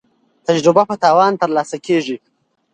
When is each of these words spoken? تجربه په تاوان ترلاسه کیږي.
تجربه 0.47 0.83
په 0.89 0.95
تاوان 1.03 1.33
ترلاسه 1.41 1.77
کیږي. 1.85 2.17